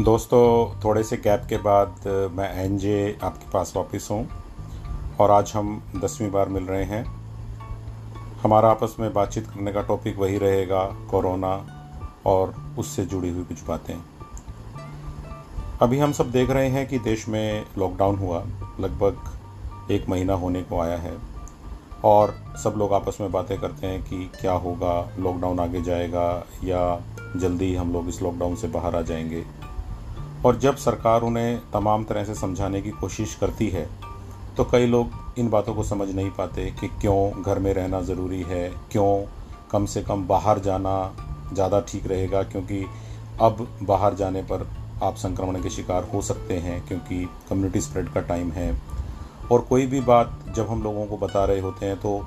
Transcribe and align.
दोस्तों, 0.00 0.80
थोड़े 0.84 1.02
से 1.02 1.16
गैप 1.16 1.42
के 1.48 1.56
बाद 1.56 2.06
मैं 2.32 2.64
एन 2.64 2.78
जे 2.78 3.18
आपके 3.22 3.50
पास 3.50 3.72
वापस 3.76 4.08
हूँ 4.10 4.28
और 5.20 5.30
आज 5.30 5.52
हम 5.56 5.82
दसवीं 5.96 6.30
बार 6.30 6.48
मिल 6.48 6.64
रहे 6.64 6.84
हैं। 6.84 7.04
हमारा 8.42 8.70
आपस 8.70 8.96
में 9.00 9.12
बातचीत 9.12 9.46
करने 9.46 9.72
का 9.72 9.82
टॉपिक 9.82 10.18
वही 10.18 10.38
रहेगा, 10.38 10.84
कोरोना 11.10 11.52
और 12.26 12.54
उससे 12.78 13.04
जुड़ी 13.04 13.30
हुई 13.30 13.44
कुछ 13.44 13.64
बातें। 13.64 13.94
अभी 15.82 15.98
हम 15.98 16.12
सब 16.12 16.30
देख 16.30 16.50
रहे 16.50 16.68
हैं 16.68 16.86
कि 16.88 16.98
देश 16.98 17.28
में 17.28 17.64
लॉकडाउन 17.78 18.16
हुआ, 18.16 18.44
लगभग 18.80 19.90
एक 19.90 20.08
महीना 20.08 20.34
होने 20.34 20.62
को 20.62 20.80
आया 20.80 20.96
है 20.96 21.16
और 22.04 22.34
सब 22.64 22.74
लोग 22.76 22.92
आपस 22.92 23.18
में 23.20 23.32
बातें 23.32 23.58
करते 23.60 23.86
हैं 23.86 24.02
कि 24.02 24.30
क्या 24.40 24.52
होगा 24.52 25.08
लॉकडाउन 25.18 25.60
आगे 25.60 25.82
जाएगा 25.82 26.46
या 26.64 27.00
जल्दी 27.36 27.74
हम 27.74 27.92
लोग 27.92 28.08
इस 28.08 28.22
लॉकडाउन 28.22 28.56
से 28.56 28.68
बाहर 28.68 28.96
आ 28.96 29.02
जाएँगे। 29.02 29.41
और 30.46 30.58
जब 30.58 30.76
सरकार 30.76 31.22
उन्हें 31.22 31.58
तमाम 31.72 32.04
तरह 32.04 32.24
से 32.24 32.34
समझाने 32.34 32.80
की 32.82 32.90
कोशिश 32.90 33.34
करती 33.34 33.68
है 33.68 33.88
तो 34.56 34.64
कई 34.64 34.86
लोग 34.86 35.38
इन 35.38 35.48
बातों 35.50 35.74
को 35.74 35.82
समझ 35.84 36.08
नहीं 36.10 36.30
पाते 36.30 36.64
कि 36.80 36.88
क्यों 37.00 37.42
घर 37.42 37.58
में 37.58 37.72
रहना 37.74 38.00
ज़रूरी 38.02 38.42
है, 38.42 38.68
क्यों 38.92 39.24
कम 39.70 39.86
से 39.86 40.02
कम 40.02 40.26
बाहर 40.26 40.58
जाना 40.60 40.94
ज़्यादा 41.52 41.80
ठीक 41.88 42.06
रहेगा, 42.06 42.42
क्योंकि 42.42 42.84
अब 43.40 43.66
बाहर 43.82 44.14
जाने 44.14 44.42
पर 44.42 44.66
आप 45.02 45.16
संक्रमण 45.16 45.62
के 45.62 45.70
शिकार 45.70 46.04
हो 46.04 46.20
सकते 46.22 46.54
हैं, 46.56 46.86
क्योंकि 46.88 47.24
कम्युनिटी 47.48 47.80
स्प्रेड 47.80 48.12
का 48.12 48.20
टाइम 48.22 48.50
है। 48.52 48.76
और 49.52 49.60
कोई 49.60 49.86
भी 49.86 50.00
बात 50.02 50.38
जब 50.56 50.68
हम 50.68 50.82
लोगों 50.82 51.06
को 51.06 51.16
बता 51.16 51.44
रहे 51.44 51.60
होते 51.60 51.86
हैं 51.86 51.96
तो 52.00 52.20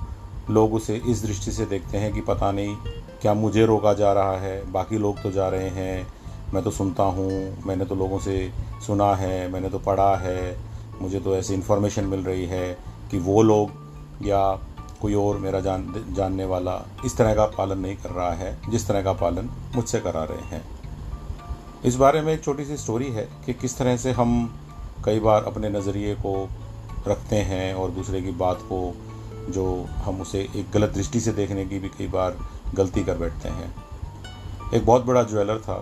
लोग 0.50 0.74
उसे 0.74 0.96
इस 1.08 1.24
दृष्टि 1.24 1.52
से 1.52 1.66
देखते 1.66 1.98
हैं 1.98 2.14
कि 2.14 2.22
पता 2.24 2.52
नहीं 2.52 2.76
क्या 3.22 3.34
मुझे 3.34 3.66
रोका 3.66 3.94
जा 3.94 4.14
रहा 4.14 4.38
है, 4.40 4.72
बाकी 4.72 4.98
लोग 4.98 5.22
तो 5.22 5.32
जा 5.32 5.48
रहे 5.50 5.70
हैं। 5.70 6.08
मैं 6.56 6.64
तो 6.64 6.72
सुनता 6.72 7.04
हूँ, 7.04 7.32
मैंने 7.66 7.86
तो 7.86 7.96
लोगों 7.96 8.20
से 8.20 8.52
सुना 8.86 9.14
है, 9.16 9.52
मैंने 9.52 9.70
तो 9.70 9.80
पढ़ा 9.80 10.16
है, 10.16 10.58
मुझे 11.02 11.20
तो 11.20 11.36
ऐसी 11.36 11.54
इन्फॉर्मेशन 11.54 12.04
मिल 12.04 12.20
रही 12.20 12.46
है 12.46 12.78
कि 13.12 13.18
वो 13.20 13.42
लोग 13.42 13.72
या 14.22 14.40
कोई 15.02 15.14
और 15.14 15.38
मेरा 15.38 15.60
जान, 15.60 16.14
जानने 16.16 16.46
वाला 16.46 16.76
इस 17.06 17.18
तरह 17.18 17.36
का 17.36 17.46
पालन 17.46 17.80
नहीं 17.80 17.96
कर 17.96 18.10
रहा 18.10 18.32
है, 18.34 18.58
जिस 18.70 18.88
तरह 18.88 19.04
का 19.04 19.14
पालन 19.14 19.50
मुझसे 19.76 20.00
करा 20.00 20.24
रहे 20.24 20.46
हैं। 20.56 20.64
इस 21.86 21.96
बारे 21.96 22.22
में 22.22 22.34
एक 22.34 22.44
छोटी 22.44 22.66
सी 22.66 22.78
स्टोरी 22.78 23.10
है 23.10 23.28
कि 23.46 23.54
किस 23.54 23.78
तरह 23.78 23.98
से 23.98 24.12
हम 24.12 24.32
कई 25.06 25.20
बार 25.20 25.44
अपने 25.44 25.70
नज़रिए 25.70 26.16
को 26.16 26.34
रखते 27.08 27.36
हैं 27.36 27.74
और 27.74 27.92
दूसरे 27.92 28.22
की 28.22 28.32
बात 28.32 28.62
को 28.62 28.80
जो 29.50 29.66
हम 29.98 30.22
उसे 30.22 30.48
एक 30.56 30.72
गलत 30.74 30.94
दृष्टि 30.94 31.20
से 31.20 31.32
देखने 31.32 31.66
की 31.66 31.80
भी 31.80 31.90
कई 31.90 32.08
बार 32.08 32.38
गलती 32.76 33.04
कर 33.04 33.18
बैठते 33.18 33.50
हैं। 33.50 33.74
एक 34.74 34.86
बहुत 34.86 35.06
बड़ा 35.06 35.24
ज्वेलर 35.24 35.60
था 35.60 35.78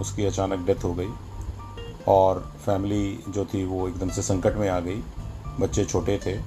उसकी 0.00 0.24
अचानक 0.24 0.66
डेथ 0.66 0.84
हो 0.84 0.94
गई 0.94 1.08
और 2.08 2.52
फैमिली 2.66 3.20
जो 3.28 3.44
थी 3.44 3.64
वो 3.64 3.88
एकदम 3.88 4.10
से 4.10 4.22
संकट 4.22 4.56
में 4.56 4.68
आ 4.68 4.80
गई। 4.80 5.02
बच्चे 5.60 5.84
छोटे 5.84 6.20
थे 6.26 6.40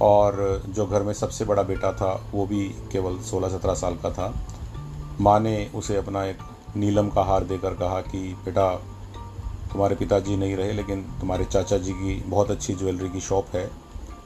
और 0.00 0.62
जो 0.68 0.86
घर 0.86 1.02
में 1.02 1.12
सबसे 1.12 1.44
बड़ा 1.44 1.62
बेटा 1.62 1.92
था, 1.92 2.24
वो 2.32 2.46
भी 2.46 2.68
केवल 2.68 3.18
16-17 3.18 3.74
साल 3.74 3.96
का 3.96 4.10
था। 4.10 4.34
माँ 5.20 5.40
ने 5.40 5.70
उसे 5.74 5.96
अपना 5.96 6.24
एक 6.24 6.38
नीलम 6.76 7.08
का 7.08 7.22
हार 7.22 7.44
देकर 7.44 7.74
कहा 7.74 8.00
कि, 8.00 8.38
बेटा, 8.44 8.74
तुम्हारे 9.72 9.94
पिताजी 9.94 10.36
नहीं 10.36 10.56
रहे, 10.56 10.72
लेकिन 10.72 11.02
तुम्हारे 11.02 11.44
चाचा 11.44 11.78
जी 11.78 11.92
की 11.92 12.20
बहुत 12.20 12.50
अच्छी 12.50 12.74
ज्वेलरी 12.74 13.10
की 13.10 13.20
शॉप 13.20 13.46
है। 13.54 13.70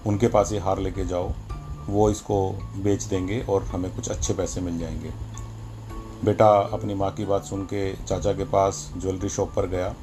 उनके 0.07 0.29
पास 0.29 0.53
ये 0.53 0.59
हार 0.59 0.79
लेके 0.79 1.05
जाओ। 1.05 1.31
वो 1.87 2.11
इसको 2.11 2.51
बेच 2.77 3.03
देंगे 3.03 3.47
और 3.49 3.63
हमें 3.63 3.97
कुछ 3.97 4.09
अच्छे 4.09 4.35
पैसे 4.35 4.61
मिल 4.61 4.79
जाएँगे। 4.79 5.11
बेटा 6.25 6.49
अपनी 6.73 6.95
माँ 6.95 7.11
की 7.11 7.25
बात 7.25 7.45
सुन 7.45 7.63
के 7.65 7.93
चाचा 7.97 8.33
के 8.33 8.45
पास 8.45 8.91
ज्वेलरी 8.97 9.29
शॉप 9.29 9.53
पर 9.57 9.67
गया। 9.67 9.95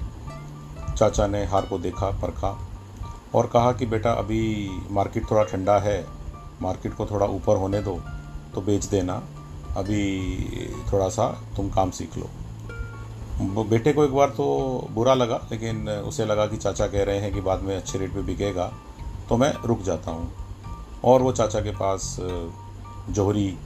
चाचा 0.95 1.27
ने 1.27 1.43
हार 1.45 1.65
को 1.65 1.77
देखा, 1.79 2.09
परखा 2.11 2.57
और 3.35 3.47
कहा 3.47 3.71
कि 3.71 3.85
बेटा 3.85 4.11
अभी 4.13 4.69
मार्केट 4.91 5.29
थोड़ा 5.31 5.43
ठंडा 5.43 5.77
है, 5.79 6.05
मार्केट 6.61 6.93
को 6.93 7.05
थोड़ा 7.05 7.25
ऊपर 7.27 7.57
होने 7.57 7.81
दो 7.81 7.99
तो 8.55 8.61
बेच 8.61 8.85
देना। 8.85 9.21
अभी 9.77 10.69
थोड़ा 10.91 11.09
सा 11.09 11.27
तुम 11.55 11.69
काम 11.69 11.91
सीख 11.91 12.17
लो। 12.17 12.29
बेटे 13.63 13.93
को 13.93 14.03
एक 14.05 14.13
बार 14.13 14.29
तो 14.29 14.87
बुरा 14.91 15.13
लगा, 15.13 15.47
लेकिन 15.51 15.89
उसे 15.89 16.25
लगा 16.25 16.45
कि 16.47 16.57
चाचा 16.57 16.87
कह 16.87 17.03
रहे 17.03 17.19
हैं 17.19 17.33
कि 17.33 17.41
बाद 17.41 17.63
में 17.63 17.75
अच्छे 17.77 17.99
रेट 17.99 18.13
पे 18.13 18.21
बिकेगा 18.23 18.71
तो 19.29 19.37
मैं 19.37 19.53
रुक 19.65 19.81
जाता 19.83 20.11
हूँ। 20.11 20.31
और 21.03 21.21
वो 21.21 21.31
चाचा 21.31 21.61
के 21.61 21.71
पास 21.71 22.15
जोहरी 23.09 23.57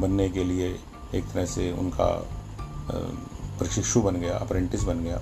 बनने 0.00 0.28
के 0.28 0.44
लिए 0.44 0.76
एक 1.14 1.24
तरह 1.24 1.46
से 1.46 1.70
उनका 1.72 2.06
प्रशिक्षु 3.58 4.00
बन 4.00 4.16
गया 4.16 4.36
अप्रेंटिस 4.36 4.82
बन 4.82 5.00
गया। 5.00 5.20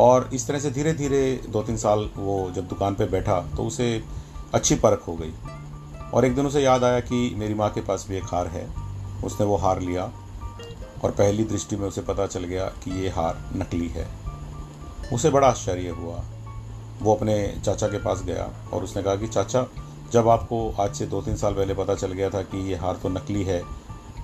और 0.00 0.30
इस 0.34 0.46
तरह 0.46 0.58
से 0.58 0.70
धीरे 0.70 0.92
धीरे 0.92 1.40
दो 1.48 1.62
तीन 1.62 1.76
साल 1.76 2.08
वो 2.16 2.50
जब 2.50 2.68
दुकान 2.68 2.94
पे 2.94 3.04
बैठा 3.06 3.40
तो 3.56 3.62
उसे 3.62 4.02
अच्छी 4.54 4.74
परख 4.74 5.06
हो 5.08 5.14
गई। 5.14 5.32
और 6.14 6.24
एक 6.24 6.34
दिन 6.34 6.46
उसे 6.46 6.62
याद 6.62 6.84
आया 6.84 7.00
कि 7.00 7.34
मेरी 7.38 7.54
माँ 7.54 7.70
के 7.70 7.80
पास 7.80 8.06
भी 8.08 8.16
एक 8.16 8.24
हार 8.24 8.46
है। 8.46 8.66
उसने 9.24 9.46
वो 9.46 9.56
हार 9.56 9.80
लिया 9.80 10.04
और 11.04 11.10
पहली 11.10 11.44
दृष्टि 11.44 11.76
में 11.76 11.86
उसे 11.88 12.00
पता 12.00 12.26
चल 12.26 12.44
गया 12.44 12.64
कि 12.64 12.90
ये 13.02 13.08
हार 13.08 13.42
नकली 13.56 13.88
है। 13.88 14.08
उसे 15.12 15.30
बड़ा 15.30 15.48
आश्चर्य 15.48 15.88
हुआ। 15.88 16.22
वो 17.02 17.14
अपने 17.14 17.60
चाचा 17.64 17.86
के 17.88 17.98
पास 17.98 18.22
गया 18.22 18.50
और 18.72 18.84
उसने 18.84 19.02
कहा 19.02 19.14
कि, 19.16 19.28
चाचा, 19.28 19.66
जब 20.12 20.28
आपको 20.28 20.70
आज 20.80 20.96
से 20.96 21.06
दो 21.06 21.20
तीन 21.22 21.36
साल 21.36 21.54
पहले 21.54 21.74
पता 21.74 21.94
चल 21.94 22.12
गया 22.12 22.30
था 22.30 22.42
कि 22.42 22.68
ये 22.68 22.76
हार 22.76 22.96
तो 22.96 23.08
नकली 23.08 23.44
है 23.44 23.62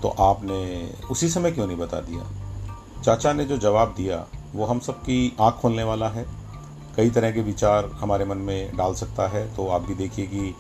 तो 0.02 0.08
आपने 0.20 0.90
उसी 1.10 1.28
समय 1.28 1.52
क्यों 1.52 1.66
नहीं 1.66 1.76
बता 1.76 2.00
दिया? 2.00 2.24
चाचा 3.02 3.32
ने 3.32 3.44
जो 3.44 3.56
जवाब 3.58 3.94
दिया, 3.96 4.26
वो 4.54 4.64
हम 4.64 4.78
सब 4.80 5.00
की 5.00 5.36
आँख 5.40 5.54
खोलने 5.54 5.84
वाला 5.84 6.08
है। 6.08 6.26
कई 6.96 7.10
तरह 7.10 7.30
के 7.30 7.40
विचार 7.42 7.90
हमारे 7.94 8.24
मन 8.24 8.38
में 8.38 8.76
डाल 8.76 8.94
सकता 8.94 9.26
है 9.28 9.46
तो 9.56 9.66
आप 9.68 9.82
भी 9.82 9.94
देखिए 9.94 10.26
कि 10.26 10.54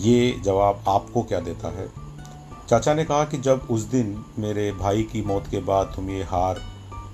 ये 0.00 0.40
जवाब 0.44 0.82
आपको 0.88 1.22
क्या 1.22 1.40
देता 1.40 1.68
है। 1.68 1.88
चाचा 2.68 2.94
ने 2.94 3.04
कहा 3.04 3.24
कि 3.24 3.38
जब 3.38 3.66
उस 3.70 3.82
दिन 3.82 4.16
मेरे 4.38 4.70
भाई 4.72 5.02
की 5.02 5.22
मौत 5.22 5.46
के 5.46 5.60
बाद 5.60 5.92
तुम 5.96 6.10
ये 6.10 6.22
हार 6.22 6.60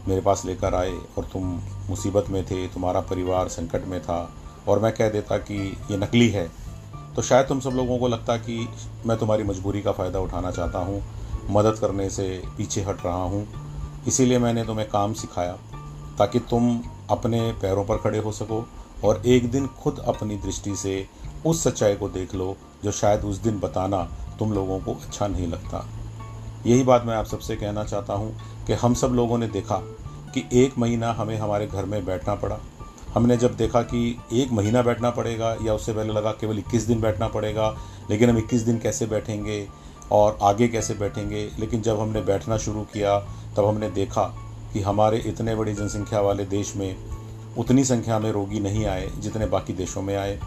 मेरे 0.09 0.21
पास 0.21 0.43
लेकर 0.45 0.75
आए 0.75 0.95
और 1.19 1.25
तुम 1.25 1.61
मुसीबत 1.89 2.31
में 2.31 2.45
थे, 2.45 2.67
तुम्हारा 2.69 3.01
परिवार 3.01 3.49
संकट 3.49 3.87
में 3.87 4.01
था 4.03 4.31
और 4.69 4.79
मैं 4.79 4.93
कह 4.93 5.09
देता 5.09 5.39
कि 5.39 5.57
ये 5.91 5.97
नकली 5.97 6.29
है 6.29 6.49
तो 7.17 7.23
शायद 7.23 7.47
तुम 7.47 7.61
सब 7.61 7.71
लोगों 7.71 7.99
को 7.99 8.09
लगता 8.09 8.37
कि 8.37 8.69
मैं 9.07 9.19
तुम्हारी 9.19 9.45
मजबूरी 9.45 9.83
का 9.83 9.93
फ़ायदा 9.93 10.21
उठाना 10.21 10.51
चाहता 10.51 10.79
हूँ। 10.79 11.03
मदद 11.51 11.79
करने 11.79 12.11
से 12.11 12.43
पीछे 12.59 12.83
हट 12.83 13.05
रहा 13.05 13.23
हूँ। 13.23 13.47
इसीलिए 14.09 14.39
मैंने 14.39 14.65
तुम्हें 14.65 14.89
काम 14.89 15.13
सिखाया, 15.13 15.53
ताकि 16.19 16.39
तुम 16.39 16.81
अपने 17.11 17.53
पैरों 17.53 17.85
पर 17.85 17.97
खड़े 17.97 18.19
हो 18.19 18.33
सको 18.33 18.65
और 19.05 19.23
एक 19.27 19.51
दिन 19.51 19.67
खुद 19.67 19.99
अपनी 19.99 20.37
दृष्टि 20.37 20.77
से 20.77 21.07
उस 21.47 21.65
सच्चाई 21.65 21.95
को 21.95 22.09
देख 22.09 22.35
लो, 22.35 22.57
जो 22.85 22.93
शायद 22.93 23.21
उस 23.21 23.37
दिन 23.37 23.61
बताना 23.61 24.03
तुम 24.39 24.53
लोगों 24.53 24.79
को 24.81 24.95
अच्छा 24.95 25.27
नहीं 25.27 25.47
लगता। 25.47 25.89
यही 26.67 26.83
बात 26.83 27.05
मैं 27.05 27.15
आप 27.15 27.27
सबसे 27.27 27.57
कहना 27.57 27.85
चाहता 27.85 28.13
हूँ 28.13 28.37
कि 28.67 28.73
हम 28.73 28.95
सब 28.95 29.09
लोगों 29.09 29.39
ने 29.39 29.49
देखा 29.49 29.77
कि 30.35 30.45
एक 30.53 30.79
महीना 30.79 31.13
हमें 31.13 31.37
हमारे 31.39 31.67
घर 31.67 31.85
में 31.85 32.05
बैठना 32.05 32.35
पड़ा। 32.35 32.59
हमने 33.15 33.37
जब 33.37 33.57
देखा 33.57 33.83
कि 33.83 34.21
एक 34.33 34.53
महीना 34.53 34.83
बैठना 34.83 35.11
पड़ेगा, 35.11 35.57
या 35.63 35.75
उससे 35.75 35.93
पहले 35.93 36.13
लगा 36.13 36.33
केवल 36.33 36.59
21 36.59 36.83
दिन 36.83 37.01
बैठना 37.01 37.29
पड़ेगा, 37.29 37.77
लेकिन 38.11 38.31
हम 38.31 38.39
21 38.39 38.63
दिन 38.63 38.79
कैसे 38.79 39.07
बैठेंगे 39.07 39.69
और 40.13 40.39
आगे 40.43 40.69
कैसे 40.69 40.95
बैठेंगे? 40.95 41.51
लेकिन 41.59 41.83
जब 41.83 42.01
हमने 42.01 42.21
बैठना 42.21 42.57
शुरू 42.57 42.83
किया, 42.83 43.19
तब 43.57 43.65
हमने 43.65 43.91
देखा 43.91 44.23
कि 44.73 44.81
हमारे 44.81 45.19
इतने 45.19 45.55
बड़ी 45.55 45.75
जनसंख्या 45.75 46.21
वाले 46.21 46.45
देश 46.45 46.77
में 46.77 46.97
उतनी 47.59 47.85
संख्या 47.85 48.19
में 48.19 48.33
रोगी 48.33 48.61
नहीं 48.61 48.87
आए 48.87 49.11
जितने 49.19 49.47
बाकी 49.47 49.73
देशों 49.73 50.03
में 50.03 50.17
आए। 50.17 50.41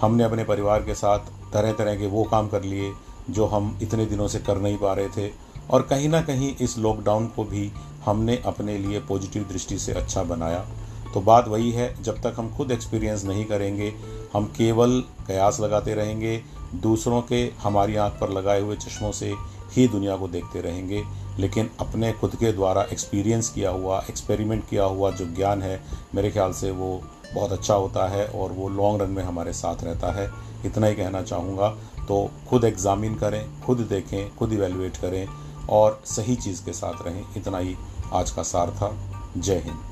हमने 0.00 0.24
अपने 0.24 0.44
परिवार 0.44 0.82
के 0.82 0.94
साथ 0.94 1.18
तरह 1.52 1.72
तरह 1.72 1.96
के 1.96 2.06
वो 2.06 2.24
काम 2.24 2.48
कर 2.48 2.62
लिए 2.62 2.92
जो 3.30 3.46
हम 3.46 3.78
इतने 3.82 4.06
दिनों 4.06 4.28
से 4.28 4.38
कर 4.38 4.58
नहीं 4.58 4.76
पा 4.76 4.92
रहे 4.92 5.08
थे। 5.08 5.32
और 5.70 5.82
कहीं 5.82 6.08
ना 6.08 6.22
कहीं 6.22 6.56
इस 6.60 6.78
लॉकडाउन 6.78 7.26
को 7.26 7.44
भी 7.44 7.72
हमने 8.04 8.42
अपने 8.46 8.78
लिए 8.78 9.00
पॉजिटिव 9.00 9.42
दृष्टि 9.42 9.78
से 9.78 9.92
अच्छा 9.92 10.22
बनाया। 10.22 10.66
तो 11.14 11.20
बात 11.20 11.48
वही 11.48 11.70
है, 11.70 12.02
जब 12.02 12.20
तक 12.22 12.34
हम 12.36 12.50
खुद 12.56 12.70
एक्सपीरियंस 12.70 13.24
नहीं 13.24 13.44
करेंगे, 13.44 13.92
हम 14.32 14.44
केवल 14.56 15.00
कयास 15.26 15.60
लगाते 15.60 15.94
रहेंगे, 15.94 16.42
दूसरों 16.74 17.20
के 17.22 17.42
हमारी 17.62 17.96
आँख 17.96 18.12
पर 18.12 18.30
लगाए 18.30 18.60
हुए 18.60 18.76
चश्मों 18.76 19.12
से 19.12 19.34
ही 19.72 19.86
दुनिया 19.88 20.16
को 20.16 20.28
देखते 20.28 20.60
रहेंगे, 20.60 21.02
लेकिन 21.38 21.70
अपने 21.80 22.12
खुद 22.12 22.36
के 22.36 22.52
द्वारा 22.52 22.82
एक्सपीरियंस 22.82 23.48
किया 23.48 23.70
हुआ 23.70 24.02
एक्सपेरिमेंट 24.10 24.68
किया 24.70 24.84
हुआ 24.84 25.10
जो 25.10 25.26
ज्ञान 25.26 25.62
है, 25.62 25.80
मेरे 26.14 26.30
ख्याल 26.30 26.52
से 26.52 26.70
वो 26.70 27.00
बहुत 27.34 27.52
अच्छा 27.52 27.74
होता 27.74 28.08
है 28.08 28.26
और 28.26 28.52
वो 28.52 28.68
लॉन्ग 28.68 29.02
रन 29.02 29.10
में 29.10 29.22
हमारे 29.24 29.52
साथ 29.52 29.84
रहता 29.84 30.12
है। 30.12 30.30
इतना 30.66 30.86
ही 30.86 30.94
कहना 30.94 31.22
चाहूँगा 31.22 31.68
तो 32.08 32.30
खुद 32.48 32.64
एग्ज़ामिन 32.64 33.14
करें, 33.14 33.60
खुद 33.60 33.78
देखें, 33.80 34.34
खुद 34.36 34.52
इवेलुएट 34.52 34.96
करें 34.96 35.26
और 35.70 36.00
सही 36.06 36.36
चीज़ 36.36 36.64
के 36.64 36.72
साथ 36.72 37.06
रहें। 37.06 37.24
इतना 37.36 37.58
ही 37.58 37.76
आज 38.12 38.30
का 38.30 38.42
सार 38.44 38.70
था। 38.72 38.94
जय 39.36 39.62
हिंद। 39.64 39.91